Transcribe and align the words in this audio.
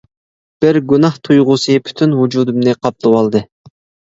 بىر 0.63 0.79
گۇناھ 0.93 1.19
تۇيغۇسى 1.27 1.75
پۈتۈن 1.89 2.17
ۋۇجۇدۇمنى 2.23 2.75
قاپلىۋالدى. 2.87 3.45